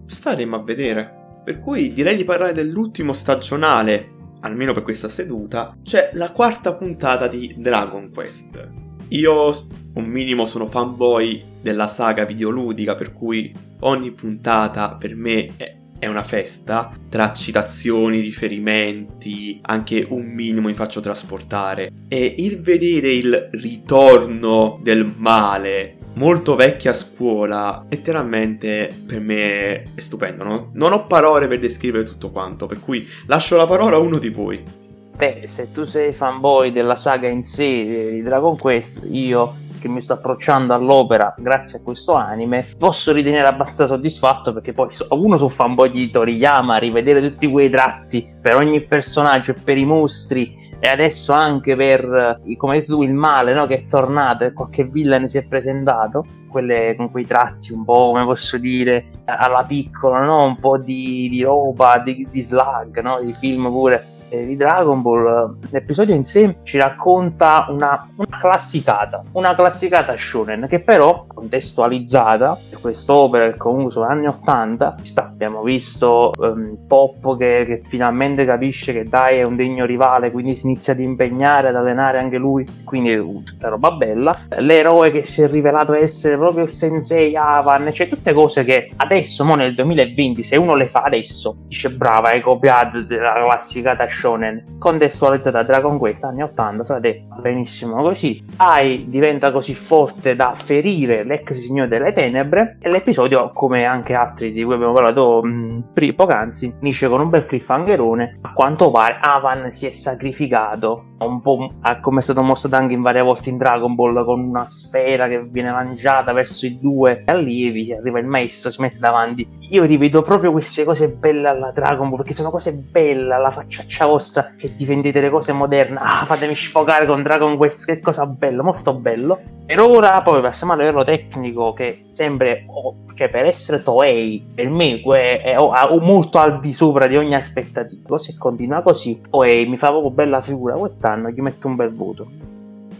Staremo 0.07 0.57
a 0.57 0.63
vedere. 0.65 1.21
Per 1.45 1.61
cui 1.61 1.93
direi 1.93 2.17
di 2.17 2.25
parlare 2.25 2.53
dell'ultimo 2.53 3.13
stagionale 3.13 4.22
almeno 4.43 4.73
per 4.73 4.83
questa 4.83 5.09
seduta, 5.09 5.77
c'è 5.83 6.11
la 6.15 6.31
quarta 6.31 6.75
puntata 6.75 7.27
di 7.27 7.55
Dragon 7.57 8.11
Quest. 8.13 8.71
Io 9.09 9.53
un 9.95 10.05
minimo 10.05 10.47
sono 10.47 10.67
fanboy 10.67 11.45
della 11.61 11.87
saga 11.87 12.25
videoludica, 12.25 12.95
per 12.95 13.13
cui 13.13 13.53
ogni 13.81 14.11
puntata 14.13 14.95
per 14.95 15.15
me 15.15 15.51
è, 15.57 15.77
è 15.99 16.07
una 16.07 16.23
festa, 16.23 16.91
tra 17.09 17.33
citazioni, 17.33 18.21
riferimenti, 18.21 19.61
anche 19.63 20.07
un 20.09 20.25
minimo 20.25 20.69
mi 20.69 20.75
faccio 20.75 21.01
trasportare. 21.01 21.91
E 22.09 22.35
il 22.39 22.61
vedere 22.61 23.11
il 23.11 23.49
ritorno 23.53 24.81
del 24.83 25.13
male 25.17 25.99
molto 26.15 26.55
vecchia 26.57 26.93
scuola, 26.93 27.85
letteralmente 27.89 28.95
per 29.07 29.21
me 29.21 29.83
è 29.95 30.01
stupendo, 30.01 30.45
no? 30.45 30.71
Non 30.75 30.93
ho 30.93 31.07
parole 31.07 31.49
per 31.49 31.59
descrivere 31.59 32.05
tutto 32.05 32.31
quanto, 32.31 32.67
per 32.67 32.81
cui 32.81 33.09
lascio 33.27 33.57
la 33.57 33.67
parola 33.67 33.97
a 33.97 34.01
uno 34.01 34.19
di 34.19 34.29
voi. 34.29 34.82
Beh, 35.17 35.45
se 35.47 35.71
tu 35.73 35.85
sei 35.85 36.13
fanboy 36.13 36.73
della 36.73 36.97
saga 36.97 37.29
in 37.29 37.45
sé 37.45 38.11
di 38.11 38.23
Dragon 38.23 38.57
Quest, 38.57 39.07
io 39.09 39.55
che 39.83 39.89
mi 39.89 40.01
sto 40.01 40.13
approcciando 40.13 40.73
all'opera 40.75 41.35
grazie 41.37 41.81
a 41.81 41.83
questo 41.83 42.13
anime, 42.15 42.67
posso 42.79 43.13
ritenere 43.13 43.49
abbastanza 43.49 43.95
soddisfatto 43.95 44.53
perché 44.53 44.73
poi 44.73 44.89
uno 45.11 45.37
sono 45.37 45.49
fanboy 45.49 45.91
di 45.91 46.09
Toriyama, 46.11 46.77
rivedere 46.77 47.21
tutti 47.21 47.51
quei 47.51 47.69
tratti 47.69 48.27
per 48.41 48.55
ogni 48.55 48.81
personaggio 48.81 49.51
e 49.51 49.55
per 49.55 49.77
i 49.77 49.85
mostri 49.85 50.71
e 50.85 50.89
adesso 50.89 51.33
anche 51.33 51.77
per, 51.77 52.39
eh, 52.45 52.57
come 52.57 52.73
hai 52.73 52.81
detto 52.81 52.97
tu, 52.97 53.03
il 53.03 53.15
male 53.15 53.55
no? 53.55 53.67
che 53.67 53.77
è 53.77 53.87
tornato 53.87 54.43
e 54.45 54.53
qualche 54.53 54.85
villain 54.85 55.29
si 55.29 55.39
è 55.39 55.45
presentato, 55.45 56.27
quelle 56.49 56.97
con 56.97 57.09
quei 57.11 57.25
tratti 57.25 57.73
un 57.73 57.85
po', 57.85 58.11
come 58.11 58.25
posso 58.25 58.59
dire, 58.59 59.05
alla 59.27 59.63
piccola, 59.63 60.25
no? 60.25 60.45
un 60.45 60.57
po' 60.57 60.79
di, 60.79 61.29
di 61.31 61.43
roba, 61.43 62.03
di, 62.05 62.27
di 62.29 62.41
slug, 62.41 63.01
no? 63.01 63.21
di 63.21 63.33
film 63.35 63.69
pure 63.69 64.12
eh, 64.33 64.47
di 64.47 64.57
Dragon 64.57 65.03
Ball, 65.03 65.59
l'episodio 65.71 66.15
in 66.15 66.25
sé 66.25 66.57
ci 66.63 66.79
racconta 66.79 67.67
una, 67.69 68.09
una 68.17 68.39
classicata, 68.39 69.23
una 69.33 69.55
classicata 69.55 70.17
shonen 70.17 70.67
che 70.69 70.81
però 70.81 71.27
contestualizzata 71.27 72.59
per 72.71 72.81
quest'opera 72.81 73.51
che 73.51 73.59
comunque 73.59 73.93
sono 73.93 74.07
anni 74.07 74.27
80, 74.27 74.97
abbiamo 75.17 75.63
visto 75.63 76.33
um, 76.39 76.79
Pop 76.89 77.37
che, 77.37 77.65
che, 77.67 77.83
finalmente 77.87 78.47
capisce 78.47 78.95
che 78.95 79.05
Dai 79.05 79.39
è 79.39 79.43
un 79.43 79.57
degno 79.57 79.85
rivale, 79.85 80.31
quindi 80.31 80.57
si 80.57 80.65
inizia 80.65 80.95
ad 80.95 81.01
impegnare, 81.01 81.69
ad 81.69 81.77
allenare 81.77 82.19
anche 82.19 82.39
lui, 82.39 82.67
quindi 82.85 83.15
uh, 83.15 83.43
tutta 83.43 83.69
roba 83.69 83.91
bella. 83.91 84.35
L'eroe 84.59 85.11
che 85.11 85.25
si 85.27 85.43
è 85.43 85.49
rivelato 85.49 85.93
essere 85.93 86.37
proprio 86.39 86.65
il 86.65 86.71
sensei 86.71 87.37
Avan, 87.37 87.93
cioè 87.93 88.09
tutte 88.09 88.33
cose 88.33 88.65
che 88.65 88.91
adesso, 88.97 89.45
mo 89.45 89.57
nel 89.57 89.75
2020, 89.75 90.43
se 90.43 90.57
uno 90.57 90.75
le 90.75 90.89
fa 90.89 91.03
adesso, 91.03 91.57
dice 91.67 91.91
brava, 91.91 92.31
hai 92.31 92.41
copiato 92.41 93.05
la 93.09 93.35
classicata 93.45 94.09
shonen 94.09 94.22
shonen 94.23 94.79
contestualizzata 94.79 95.59
a 95.59 95.65
Dragon 95.65 95.99
Quest 95.99 96.23
anni 96.23 96.43
80 96.43 96.85
frate 96.85 97.25
benissimo 97.41 98.01
così. 98.01 98.45
Ai 98.59 99.07
diventa 99.09 99.51
così 99.51 99.75
forte 99.75 100.37
da 100.37 100.55
ferire 100.55 101.25
l'ex 101.25 101.53
signore 101.55 101.89
delle 101.89 102.13
tenebre. 102.13 102.77
E 102.81 102.89
l'episodio 102.89 103.51
come 103.53 103.85
anche 103.85 104.15
altri 104.15 104.53
di 104.53 104.63
cui 104.63 104.75
abbiamo 104.75 104.93
parlato 104.93 105.43
mh, 105.43 105.85
poc'anzi 106.15 106.75
finisce 106.79 107.09
con 107.09 107.21
un 107.21 107.31
bel 107.31 107.47
cliffhangerone. 107.47 108.39
A 108.43 108.53
quanto 108.53 108.91
pare 108.93 109.19
Avan 109.21 109.73
si 109.73 109.87
è 109.87 109.91
sacrificato 109.91 111.07
un 111.27 111.41
po' 111.41 111.73
come 112.01 112.21
è 112.21 112.23
stato 112.23 112.43
mostrato 112.43 112.77
anche 112.77 112.95
in 112.95 113.03
varie 113.03 113.23
volte 113.23 113.51
in 113.51 113.59
Dragon 113.59 113.95
Ball 113.95 114.25
con 114.25 114.41
una 114.41 114.67
sfera 114.67 115.29
che 115.29 115.43
viene 115.43 115.71
lanciata 115.71 116.33
verso 116.33 116.67
i 116.67 116.79
due. 116.79 117.23
Allievi 117.27 117.93
arriva 117.93 118.19
il 118.19 118.27
maestro 118.27 118.71
si 118.71 118.81
mette 118.81 118.99
davanti. 118.99 119.47
Io 119.71 119.85
rivedo 119.85 120.23
proprio 120.23 120.53
queste 120.53 120.85
cose 120.85 121.09
belle 121.09 121.49
alla 121.49 121.71
Dragon 121.71 122.09
Ball 122.09 122.19
perché 122.19 122.35
sono 122.35 122.51
cose 122.51 122.73
belle 122.75 123.35
alla 123.35 123.51
facciaccia 123.51 124.07
vostra 124.07 124.53
che 124.57 124.75
difendete 124.75 125.21
le 125.21 125.31
cose 125.31 125.53
moderne. 125.53 125.99
Ah 126.01 126.25
fatemi 126.25 126.55
sfogare 126.55 127.07
con 127.07 127.23
Dragon 127.23 127.57
Quest 127.57 127.87
che 127.87 128.01
cosa 128.01 128.27
bella 128.27 128.63
molto 128.63 128.95
bello. 128.95 129.41
Per 129.65 129.81
ora 129.81 130.21
poi 130.23 130.41
passiamo 130.41 130.73
a 130.73 130.77
livello 130.77 131.05
tecnico 131.05 131.73
che 131.73 132.11
sempre 132.13 132.65
oh, 132.67 132.97
cioè 133.15 133.29
per 133.29 133.47
essere 133.47 133.83
Toei 133.83 134.45
per 134.55 134.69
me 134.69 135.01
è, 135.01 135.43
è, 135.43 135.55
è, 135.55 135.99
molto 136.01 136.39
al 136.39 136.61
di 136.61 136.73
sopra 136.73 137.07
di 137.07 137.17
ogni 137.17 137.35
aspettativa. 137.35 138.19
Se 138.19 138.37
continua 138.39 138.83
così 138.83 139.21
Toei 139.31 139.67
mi 139.67 139.77
fa 139.77 139.89
proprio 139.89 140.11
bella 140.11 140.41
figura 140.41 140.77
quest'anno 141.13 141.31
gli 141.31 141.41
metto 141.41 141.69
un 141.69 141.77
bel 141.77 141.93
voto 141.93 142.51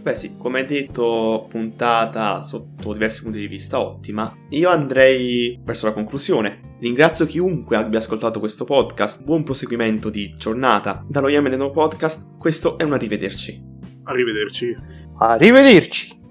Beh 0.03 0.15
sì, 0.15 0.35
come 0.37 0.65
detto, 0.65 1.47
puntata 1.49 2.41
sotto 2.41 2.91
diversi 2.91 3.21
punti 3.21 3.37
di 3.37 3.47
vista 3.47 3.79
ottima. 3.79 4.35
Io 4.49 4.67
andrei 4.67 5.57
verso 5.63 5.85
la 5.85 5.93
conclusione. 5.93 6.75
Ringrazio 6.81 7.25
chiunque 7.25 7.77
abbia 7.77 7.99
ascoltato 7.99 8.41
questo 8.41 8.65
podcast. 8.65 9.23
Buon 9.23 9.43
proseguimento 9.43 10.09
di 10.09 10.35
giornata. 10.35 11.05
Dallo 11.07 11.29
Yemen 11.29 11.71
Podcast, 11.71 12.37
questo 12.37 12.77
è 12.77 12.83
un 12.83 12.91
arrivederci. 12.91 13.63
Arrivederci. 14.03 14.75
Arrivederci. 15.19 16.22